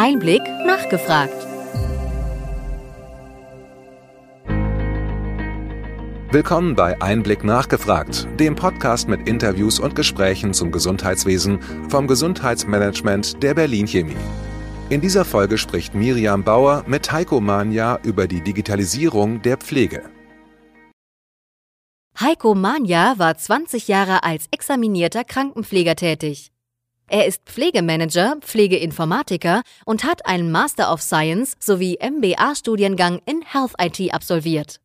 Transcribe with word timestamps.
Einblick 0.00 0.42
nachgefragt. 0.64 1.34
Willkommen 6.30 6.76
bei 6.76 7.00
Einblick 7.00 7.42
nachgefragt, 7.42 8.28
dem 8.38 8.54
Podcast 8.54 9.08
mit 9.08 9.26
Interviews 9.26 9.80
und 9.80 9.96
Gesprächen 9.96 10.52
zum 10.52 10.70
Gesundheitswesen 10.70 11.60
vom 11.88 12.06
Gesundheitsmanagement 12.06 13.42
der 13.42 13.54
Berlin 13.54 13.88
Chemie. 13.88 14.16
In 14.90 15.00
dieser 15.00 15.24
Folge 15.24 15.58
spricht 15.58 15.94
Miriam 15.94 16.44
Bauer 16.44 16.84
mit 16.86 17.10
Heiko 17.10 17.40
Manja 17.40 17.98
über 18.04 18.28
die 18.28 18.42
Digitalisierung 18.42 19.42
der 19.42 19.56
Pflege. 19.56 20.10
Heiko 22.20 22.54
Manja 22.54 23.14
war 23.16 23.36
20 23.36 23.88
Jahre 23.88 24.22
als 24.22 24.46
examinierter 24.52 25.24
Krankenpfleger 25.24 25.96
tätig. 25.96 26.52
Er 27.10 27.26
ist 27.26 27.42
Pflegemanager, 27.46 28.36
Pflegeinformatiker 28.42 29.62
und 29.86 30.04
hat 30.04 30.26
einen 30.26 30.52
Master 30.52 30.92
of 30.92 31.00
Science 31.00 31.54
sowie 31.58 31.98
MBA-Studiengang 32.02 33.20
in 33.24 33.42
Health 33.42 33.72
IT 33.80 34.12
absolviert. 34.12 34.78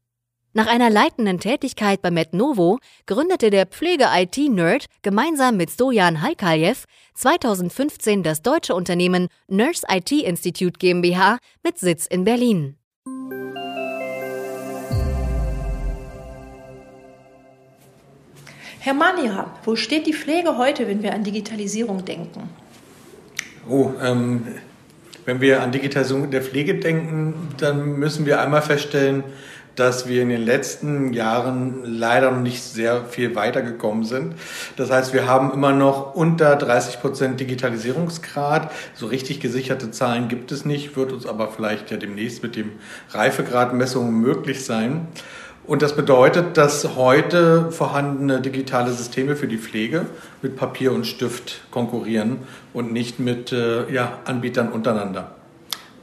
Nach 0.53 0.67
einer 0.67 0.89
leitenden 0.89 1.39
Tätigkeit 1.39 2.01
bei 2.01 2.11
MedNovo 2.11 2.79
gründete 3.07 3.49
der 3.49 3.65
Pflege-IT-Nerd 3.65 4.85
gemeinsam 5.01 5.57
mit 5.57 5.71
Stojan 5.71 6.21
Haikaljew 6.21 6.77
2015 7.15 8.23
das 8.23 8.41
deutsche 8.41 8.75
Unternehmen 8.75 9.27
Nurse 9.47 9.85
IT 9.89 10.11
Institute 10.11 10.77
GmbH 10.79 11.39
mit 11.63 11.77
Sitz 11.77 12.05
in 12.05 12.23
Berlin. 12.23 12.77
Herr 18.85 18.93
Mania, 18.93 19.49
wo 19.63 19.77
steht 19.77 20.07
die 20.07 20.13
Pflege 20.13 20.57
heute, 20.57 20.89
wenn 20.89 21.01
wir 21.01 21.13
an 21.13 21.23
Digitalisierung 21.23 22.03
denken? 22.03 22.49
Oh, 23.65 23.91
ähm, 24.03 24.45
wenn 25.23 25.39
wir 25.39 25.63
an 25.63 25.71
Digitalisierung 25.71 26.29
der 26.31 26.41
Pflege 26.41 26.75
denken, 26.75 27.47
dann 27.59 27.97
müssen 27.97 28.25
wir 28.25 28.41
einmal 28.41 28.61
feststellen, 28.61 29.23
dass 29.77 30.09
wir 30.09 30.21
in 30.21 30.27
den 30.27 30.43
letzten 30.43 31.13
Jahren 31.13 31.85
leider 31.85 32.31
noch 32.31 32.41
nicht 32.41 32.61
sehr 32.61 33.05
viel 33.05 33.35
weitergekommen 33.35 34.03
sind. 34.03 34.35
Das 34.75 34.91
heißt, 34.91 35.13
wir 35.13 35.27
haben 35.27 35.53
immer 35.53 35.71
noch 35.71 36.13
unter 36.13 36.57
30 36.57 36.99
Prozent 36.99 37.39
Digitalisierungsgrad. 37.39 38.69
So 38.95 39.05
richtig 39.05 39.39
gesicherte 39.39 39.91
Zahlen 39.91 40.27
gibt 40.27 40.51
es 40.51 40.65
nicht, 40.65 40.97
wird 40.97 41.13
uns 41.13 41.25
aber 41.25 41.47
vielleicht 41.47 41.89
ja 41.89 41.95
demnächst 41.95 42.43
mit 42.43 42.57
dem 42.57 42.73
Reifegradmessungen 43.11 44.13
möglich 44.13 44.65
sein. 44.65 45.07
Und 45.65 45.81
das 45.81 45.95
bedeutet, 45.95 46.57
dass 46.57 46.95
heute 46.97 47.71
vorhandene 47.71 48.41
digitale 48.41 48.91
Systeme 48.91 49.37
für 49.37 49.47
die 49.47 49.57
Pflege 49.57 50.07
mit 50.41 50.57
Papier 50.57 50.91
und 50.91 51.07
Stift 51.07 51.61
konkurrieren 51.71 52.39
und 52.73 52.91
nicht 52.91 53.19
mit 53.19 53.53
äh, 53.53 53.89
ja, 53.91 54.19
Anbietern 54.25 54.69
untereinander. 54.69 55.35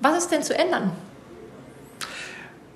Was 0.01 0.25
ist 0.25 0.33
denn 0.33 0.43
zu 0.43 0.59
ändern? 0.59 0.93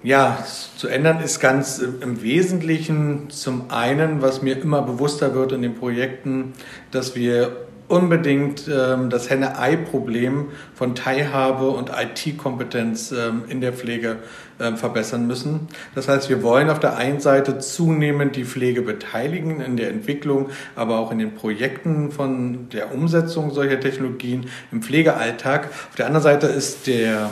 Ja, 0.03 0.45
zu 0.77 0.89
ändern 0.89 1.23
ist 1.23 1.41
ganz 1.41 1.79
im 1.79 2.21
Wesentlichen 2.21 3.31
zum 3.31 3.71
einen, 3.71 4.21
was 4.21 4.43
mir 4.43 4.61
immer 4.61 4.83
bewusster 4.83 5.35
wird 5.35 5.53
in 5.53 5.63
den 5.63 5.77
Projekten, 5.77 6.53
dass 6.91 7.17
wir 7.17 7.57
unbedingt 7.89 8.69
ähm, 8.69 9.11
das 9.11 9.29
Henne-Ei-Problem 9.31 10.49
von 10.75 10.95
Teilhabe 10.95 11.69
und 11.69 11.91
IT-Kompetenz 11.91 13.13
ähm, 13.13 13.45
in 13.49 13.61
der 13.61 13.73
Pflege 13.73 14.17
ähm, 14.61 14.77
verbessern 14.77 15.27
müssen. 15.27 15.69
Das 15.95 16.09
heißt, 16.09 16.31
wir 16.31 16.43
wollen 16.43 16.71
auf 16.71 16.81
der 16.81 16.97
einen 16.97 17.21
Seite 17.21 17.59
zunehmend 17.59 18.37
die 18.37 18.45
Pflege 18.45 18.83
beteiligen 18.83 19.61
in 19.61 19.77
der 19.77 19.91
Entwicklung, 19.91 20.49
aber 20.77 20.99
auch 20.99 21.11
in 21.13 21.19
den 21.19 21.35
Projekten 21.35 22.11
von 22.11 22.69
der 22.71 22.95
Umsetzung 22.95 23.51
solcher 23.51 23.81
Technologien 23.81 24.47
im 24.73 24.83
Pflegealltag. 24.83 25.67
Auf 25.67 25.97
der 25.97 26.07
anderen 26.07 26.23
Seite 26.23 26.47
ist 26.47 26.87
der 26.87 27.31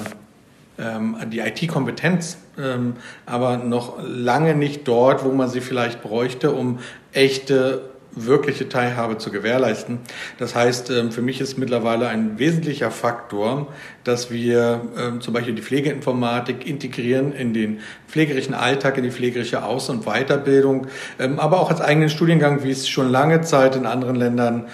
ähm, 0.79 1.17
die 1.29 1.41
IT-Kompetenz, 1.41 2.39
ähm, 2.59 2.95
aber 3.27 3.57
noch 3.57 3.99
lange 4.03 4.55
nicht 4.55 4.89
dort, 4.89 5.25
wo 5.25 5.31
man 5.31 5.49
sie 5.49 5.61
vielleicht 5.61 6.03
bräuchte, 6.03 6.53
um 6.53 6.79
echte 7.13 7.92
wirkliche 8.15 8.69
Teilhabe 8.69 9.19
zu 9.19 9.31
gewährleisten. 9.31 9.99
Das 10.39 10.55
heißt, 10.55 10.91
ähm, 10.91 11.13
für 11.13 11.23
mich 11.23 11.41
ist 11.41 11.59
mittlerweile 11.59 12.09
ein 12.09 12.39
wesentlicher 12.39 12.91
Faktor, 12.91 13.69
dass 14.05 14.31
wir 14.31 14.83
ähm, 14.99 15.21
zum 15.21 15.35
Beispiel 15.35 15.55
die 15.55 15.63
Pflegeinformatik 15.63 16.67
integrieren 16.67 17.33
in 17.33 17.55
den 17.55 17.81
pflegerischen 18.09 18.55
Alltag, 18.55 18.99
in 18.99 19.05
die 19.05 19.11
pflegerische 19.11 19.65
Aus- 19.65 19.89
und 19.89 20.05
Weiterbildung, 20.05 20.87
ähm, 21.19 21.39
aber 21.39 21.61
auch 21.61 21.71
als 21.71 21.81
eigenen 21.81 22.11
Studiengang, 22.11 22.63
wie 22.65 22.71
es 22.71 22.89
schon 22.89 23.11
lange 23.11 23.41
Zeit 23.43 23.77
in 23.77 23.87
anderen 23.87 24.17
Ländern 24.17 24.67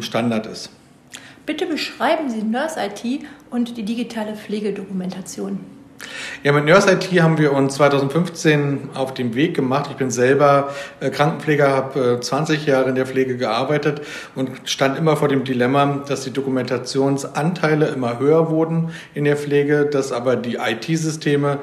Standard 0.00 0.46
ist. 0.46 0.70
Bitte 1.44 1.66
beschreiben 1.66 2.30
Sie 2.30 2.42
Nurse 2.42 2.78
IT 2.80 3.24
und 3.50 3.76
die 3.76 3.82
digitale 3.82 4.34
Pflegedokumentation. 4.34 5.75
Ja, 6.42 6.52
mit 6.52 6.64
Nurse 6.64 6.92
IT 6.92 7.10
haben 7.22 7.38
wir 7.38 7.52
uns 7.52 7.74
2015 7.74 8.90
auf 8.94 9.14
den 9.14 9.34
Weg 9.34 9.54
gemacht. 9.54 9.88
Ich 9.90 9.96
bin 9.96 10.10
selber 10.10 10.70
äh, 11.00 11.10
Krankenpfleger, 11.10 11.70
habe 11.70 12.18
20 12.20 12.66
Jahre 12.66 12.88
in 12.88 12.94
der 12.94 13.06
Pflege 13.06 13.36
gearbeitet 13.36 14.02
und 14.34 14.50
stand 14.64 14.98
immer 14.98 15.16
vor 15.16 15.28
dem 15.28 15.44
Dilemma, 15.44 16.02
dass 16.06 16.22
die 16.22 16.32
Dokumentationsanteile 16.32 17.86
immer 17.88 18.18
höher 18.18 18.50
wurden 18.50 18.90
in 19.14 19.24
der 19.24 19.36
Pflege, 19.36 19.86
dass 19.86 20.12
aber 20.12 20.36
die 20.36 20.56
IT-Systeme 20.56 21.58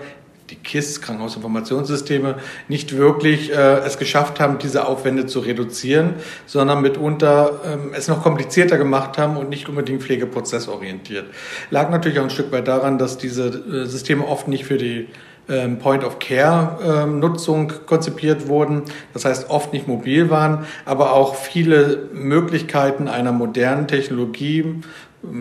die 0.49 0.55
KISS, 0.55 1.01
Krankenhausinformationssysteme, 1.01 2.35
nicht 2.67 2.95
wirklich 2.97 3.51
äh, 3.51 3.79
es 3.79 3.97
geschafft 3.97 4.39
haben, 4.39 4.57
diese 4.57 4.87
Aufwände 4.87 5.25
zu 5.25 5.39
reduzieren, 5.39 6.15
sondern 6.45 6.81
mitunter 6.81 7.61
ähm, 7.65 7.91
es 7.93 8.07
noch 8.07 8.21
komplizierter 8.21 8.77
gemacht 8.77 9.17
haben 9.17 9.37
und 9.37 9.49
nicht 9.49 9.69
unbedingt 9.69 10.03
pflegeprozessorientiert. 10.03 11.25
Lag 11.69 11.89
natürlich 11.89 12.19
auch 12.19 12.23
ein 12.23 12.29
Stück 12.29 12.51
weit 12.51 12.67
daran, 12.67 12.97
dass 12.97 13.17
diese 13.17 13.47
äh, 13.47 13.85
Systeme 13.85 14.27
oft 14.27 14.47
nicht 14.47 14.65
für 14.65 14.77
die 14.77 15.07
ähm, 15.49 15.77
Point-of-Care-Nutzung 15.77 17.69
ähm, 17.69 17.85
konzipiert 17.85 18.47
wurden, 18.47 18.83
das 19.13 19.25
heißt 19.25 19.49
oft 19.49 19.73
nicht 19.73 19.87
mobil 19.89 20.29
waren, 20.29 20.65
aber 20.85 21.13
auch 21.13 21.35
viele 21.35 22.09
Möglichkeiten 22.13 23.09
einer 23.09 23.33
modernen 23.33 23.87
Technologie 23.87 24.81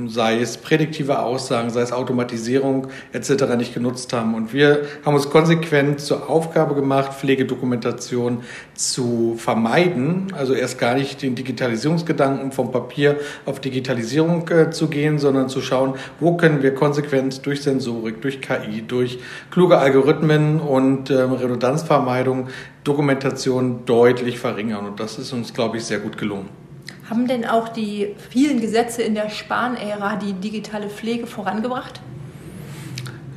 sei 0.07 0.41
es 0.41 0.59
prädiktive 0.59 1.19
Aussagen, 1.19 1.71
sei 1.71 1.83
es 1.83 1.93
Automatisierung 1.93 2.87
etc. 3.13 3.57
nicht 3.57 3.75
genutzt 3.75 4.13
haben. 4.13 4.35
Und 4.35 4.53
wir 4.53 4.83
haben 5.05 5.15
uns 5.15 5.29
konsequent 5.29 6.01
zur 6.01 6.31
Aufgabe 6.31 6.75
gemacht, 6.75 7.15
Pflegedokumentation 7.15 8.43
zu 8.75 9.35
vermeiden, 9.37 10.33
also 10.37 10.55
erst 10.55 10.79
gar 10.79 10.95
nicht 10.95 11.21
den 11.23 11.35
Digitalisierungsgedanken 11.35 12.53
vom 12.53 12.71
Papier 12.71 13.17
auf 13.45 13.61
Digitalisierung 13.61 14.49
äh, 14.49 14.71
zu 14.71 14.89
gehen, 14.89 15.19
sondern 15.19 15.49
zu 15.49 15.61
schauen, 15.61 15.95
wo 16.21 16.37
können 16.37 16.63
wir 16.63 16.75
konsequent 16.75 17.45
durch 17.45 17.63
Sensorik, 17.63 18.23
durch 18.23 18.41
KI, 18.41 18.83
durch 18.87 19.19
kluge 19.51 19.79
Algorithmen 19.79 20.61
und 20.61 21.11
äh, 21.11 21.15
Redundanzvermeidung 21.15 22.49
Dokumentation 22.85 23.85
deutlich 23.85 24.39
verringern. 24.39 24.87
Und 24.87 25.01
das 25.01 25.19
ist 25.19 25.33
uns, 25.33 25.53
glaube 25.53 25.77
ich, 25.77 25.85
sehr 25.85 25.99
gut 25.99 26.19
gelungen. 26.19 26.49
Haben 27.09 27.27
denn 27.27 27.45
auch 27.45 27.69
die 27.69 28.15
vielen 28.31 28.61
Gesetze 28.61 29.03
in 29.03 29.15
der 29.15 29.29
Spahn-Ära 29.29 30.17
die 30.17 30.35
digitale 30.35 30.89
Pflege 30.89 31.27
vorangebracht? 31.27 32.01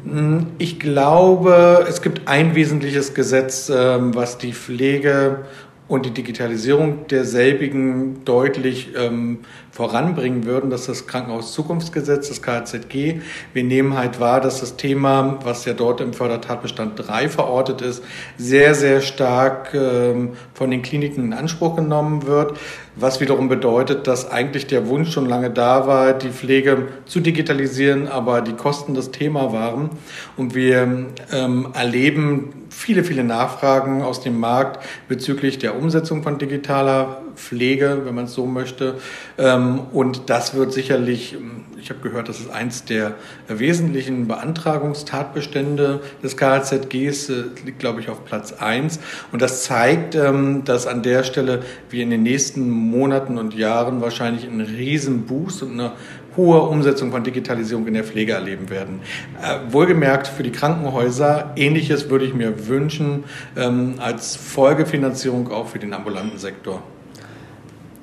Hm, 0.03 0.47
ich 0.59 0.79
glaube, 0.79 1.85
es 1.89 2.01
gibt 2.01 2.27
ein 2.27 2.53
wesentliches 2.55 3.13
Gesetz, 3.13 3.69
ähm, 3.69 4.13
was 4.13 4.37
die 4.37 4.53
Pflege 4.53 5.45
und 5.87 6.05
die 6.05 6.11
Digitalisierung 6.11 7.07
derselbigen 7.07 8.25
deutlich 8.25 8.89
ähm, 8.95 9.39
voranbringen 9.71 10.45
würden. 10.45 10.71
Das 10.71 10.81
ist 10.81 10.89
das 10.89 11.07
Krankenhauszukunftsgesetz, 11.07 12.29
das 12.29 12.41
KZG. 12.41 13.21
Wir 13.53 13.63
nehmen 13.63 13.95
halt 13.95 14.19
wahr, 14.19 14.41
dass 14.41 14.61
das 14.61 14.77
Thema, 14.77 15.37
was 15.43 15.65
ja 15.65 15.73
dort 15.73 16.01
im 16.01 16.13
Fördertatbestand 16.13 16.93
3 17.07 17.29
verortet 17.29 17.81
ist, 17.81 18.03
sehr, 18.37 18.73
sehr 18.73 19.01
stark 19.01 19.75
ähm, 19.75 20.31
von 20.55 20.71
den 20.71 20.81
Kliniken 20.81 21.25
in 21.25 21.33
Anspruch 21.33 21.75
genommen 21.75 22.25
wird 22.25 22.57
was 22.95 23.19
wiederum 23.19 23.49
bedeutet, 23.49 24.07
dass 24.07 24.31
eigentlich 24.31 24.67
der 24.67 24.87
Wunsch 24.87 25.11
schon 25.11 25.27
lange 25.27 25.49
da 25.49 25.87
war, 25.87 26.13
die 26.13 26.29
Pflege 26.29 26.87
zu 27.05 27.19
digitalisieren, 27.19 28.07
aber 28.07 28.41
die 28.41 28.53
Kosten 28.53 28.93
das 28.93 29.11
Thema 29.11 29.51
waren. 29.51 29.89
Und 30.37 30.55
wir 30.55 31.07
ähm, 31.31 31.67
erleben 31.73 32.65
viele, 32.69 33.03
viele 33.03 33.23
Nachfragen 33.23 34.01
aus 34.01 34.21
dem 34.21 34.39
Markt 34.39 34.83
bezüglich 35.07 35.59
der 35.59 35.77
Umsetzung 35.77 36.23
von 36.23 36.37
digitaler 36.37 37.21
Pflege, 37.35 38.01
wenn 38.03 38.15
man 38.15 38.25
es 38.25 38.33
so 38.33 38.45
möchte. 38.45 38.95
Ähm, 39.37 39.81
und 39.91 40.29
das 40.29 40.55
wird 40.55 40.73
sicherlich, 40.73 41.37
ich 41.79 41.89
habe 41.89 41.99
gehört, 42.01 42.29
das 42.29 42.39
ist 42.39 42.49
eins 42.49 42.85
der 42.85 43.15
wesentlichen 43.47 44.27
Beantragungstatbestände 44.27 46.01
des 46.23 46.37
KZGs, 46.37 47.29
äh, 47.29 47.43
liegt, 47.65 47.79
glaube 47.79 48.01
ich, 48.01 48.09
auf 48.09 48.25
Platz 48.25 48.53
eins. 48.53 48.99
Und 49.31 49.41
das 49.41 49.63
zeigt, 49.63 50.15
ähm, 50.15 50.63
dass 50.65 50.87
an 50.87 51.03
der 51.03 51.23
Stelle 51.23 51.63
wir 51.89 52.03
in 52.03 52.09
den 52.09 52.23
nächsten 52.23 52.69
Monaten 52.89 53.37
und 53.37 53.53
Jahren 53.53 54.01
wahrscheinlich 54.01 54.47
einen 54.47 54.61
riesen 54.61 55.25
Boost 55.25 55.63
und 55.63 55.73
eine 55.73 55.93
hohe 56.37 56.61
Umsetzung 56.61 57.11
von 57.11 57.23
Digitalisierung 57.23 57.87
in 57.87 57.93
der 57.93 58.03
Pflege 58.03 58.33
erleben 58.33 58.69
werden. 58.69 58.99
Äh, 59.41 59.71
wohlgemerkt 59.71 60.27
für 60.27 60.43
die 60.43 60.51
Krankenhäuser, 60.51 61.51
ähnliches 61.55 62.09
würde 62.09 62.25
ich 62.25 62.33
mir 62.33 62.67
wünschen 62.67 63.23
ähm, 63.55 63.95
als 63.99 64.35
Folgefinanzierung 64.35 65.51
auch 65.51 65.67
für 65.67 65.79
den 65.79 65.93
ambulanten 65.93 66.37
Sektor. 66.37 66.81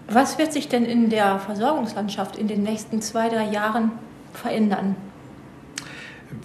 Was 0.09 0.39
wird 0.39 0.53
sich 0.53 0.69
denn 0.69 0.85
in 0.85 1.09
der 1.09 1.39
Versorgungslandschaft 1.39 2.37
in 2.37 2.49
den 2.49 2.63
nächsten 2.63 3.01
zwei, 3.01 3.29
drei 3.29 3.51
Jahren 3.51 3.93
verändern? 4.35 4.97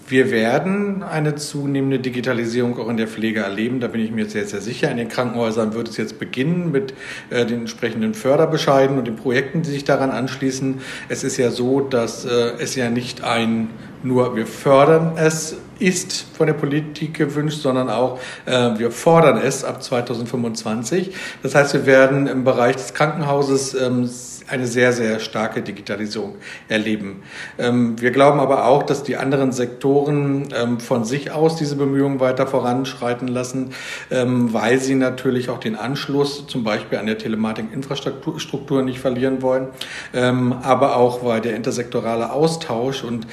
Wir 0.07 0.31
werden 0.31 1.03
eine 1.03 1.35
zunehmende 1.35 1.99
Digitalisierung 1.99 2.77
auch 2.79 2.89
in 2.89 2.97
der 2.97 3.07
Pflege 3.07 3.41
erleben. 3.41 3.79
Da 3.79 3.87
bin 3.87 4.01
ich 4.01 4.11
mir 4.11 4.29
sehr, 4.29 4.45
sehr 4.45 4.61
sicher. 4.61 4.89
In 4.91 4.97
den 4.97 5.09
Krankenhäusern 5.09 5.73
wird 5.73 5.89
es 5.89 5.97
jetzt 5.97 6.19
beginnen 6.19 6.71
mit 6.71 6.93
äh, 7.29 7.45
den 7.45 7.61
entsprechenden 7.61 8.13
Förderbescheiden 8.13 8.97
und 8.97 9.07
den 9.07 9.15
Projekten, 9.15 9.61
die 9.61 9.69
sich 9.69 9.83
daran 9.83 10.11
anschließen. 10.11 10.81
Es 11.09 11.23
ist 11.23 11.37
ja 11.37 11.51
so, 11.51 11.81
dass 11.81 12.25
äh, 12.25 12.53
es 12.59 12.75
ja 12.75 12.89
nicht 12.89 13.23
ein 13.23 13.69
nur 14.03 14.35
wir 14.35 14.45
fördern 14.45 15.13
es 15.17 15.57
ist 15.79 16.25
von 16.35 16.47
der 16.47 16.53
Politik 16.53 17.15
gewünscht, 17.15 17.61
sondern 17.61 17.89
auch 17.89 18.19
äh, 18.45 18.77
wir 18.77 18.91
fordern 18.91 19.37
es 19.37 19.63
ab 19.63 19.83
2025. 19.83 21.13
Das 21.43 21.55
heißt, 21.55 21.73
wir 21.73 21.85
werden 21.85 22.27
im 22.27 22.43
Bereich 22.43 22.75
des 22.75 22.93
Krankenhauses 22.93 23.73
ähm, 23.73 24.09
eine 24.47 24.65
sehr, 24.65 24.93
sehr 24.93 25.19
starke 25.19 25.61
Digitalisierung 25.61 26.35
erleben. 26.69 27.23
Ähm, 27.57 27.99
wir 27.99 28.11
glauben 28.11 28.39
aber 28.39 28.65
auch, 28.65 28.83
dass 28.83 29.03
die 29.03 29.17
anderen 29.17 29.51
Sektoren 29.51 30.47
ähm, 30.55 30.79
von 30.79 31.03
sich 31.03 31.31
aus 31.31 31.55
diese 31.57 31.75
Bemühungen 31.75 32.19
weiter 32.19 32.47
voranschreiten 32.47 33.27
lassen, 33.27 33.71
ähm, 34.09 34.53
weil 34.53 34.79
sie 34.79 34.95
natürlich 34.95 35.49
auch 35.49 35.59
den 35.59 35.75
Anschluss 35.75 36.47
zum 36.47 36.63
Beispiel 36.63 36.97
an 36.97 37.07
der 37.07 37.17
Telematik-Infrastruktur 37.17 38.83
nicht 38.83 38.99
verlieren 38.99 39.41
wollen, 39.41 39.67
aber 40.13 40.95
auch 40.95 41.23
weil 41.23 41.41
der 41.41 41.55
intersektorale 41.55 42.31
Austausch 42.31 43.03
und 43.03 43.27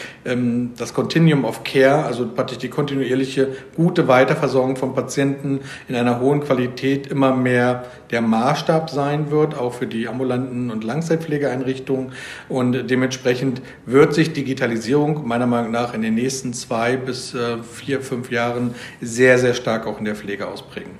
das 0.76 0.94
Continuum 0.94 1.44
of 1.44 1.64
Care, 1.64 2.05
also 2.05 2.26
praktisch 2.28 2.58
die 2.58 2.69
kontinuierliche 2.69 3.49
gute 3.76 4.08
Weiterversorgung 4.08 4.76
von 4.76 4.94
Patienten 4.94 5.60
in 5.88 5.96
einer 5.96 6.20
hohen 6.20 6.40
Qualität 6.40 7.06
immer 7.06 7.34
mehr 7.34 7.84
der 8.10 8.20
Maßstab 8.20 8.90
sein 8.90 9.31
wird, 9.31 9.56
auch 9.56 9.75
für 9.75 9.87
die 9.87 10.08
ambulanten 10.08 10.70
und 10.70 10.84
Langzeitpflegeeinrichtungen. 11.04 12.12
Und 12.48 12.88
dementsprechend 12.88 13.60
wird 13.86 14.14
sich 14.14 14.32
Digitalisierung 14.32 15.26
meiner 15.26 15.46
Meinung 15.46 15.70
nach 15.70 15.94
in 15.94 16.02
den 16.02 16.14
nächsten 16.14 16.52
zwei 16.52 16.96
bis 16.96 17.34
äh, 17.34 17.62
vier, 17.62 18.00
fünf 18.00 18.30
Jahren 18.30 18.74
sehr, 19.00 19.38
sehr 19.38 19.54
stark 19.54 19.86
auch 19.86 19.98
in 19.98 20.04
der 20.04 20.14
Pflege 20.14 20.48
ausprägen. 20.48 20.92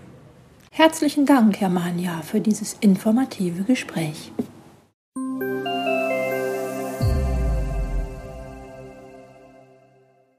Herzlichen 0.71 1.25
Dank, 1.25 1.61
Herr 1.61 1.69
Manja, 1.69 2.23
für 2.23 2.41
dieses 2.41 2.77
informative 2.81 3.63
Gespräch. 3.63 4.33